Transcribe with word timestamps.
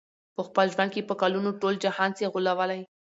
په 0.35 0.41
خپل 0.47 0.65
ژوند 0.73 0.89
کي 0.93 1.01
په 1.09 1.15
کلونو، 1.21 1.49
ټول 1.61 1.73
جهان 1.83 2.11
سې 2.17 2.25
غولولای 2.31 2.81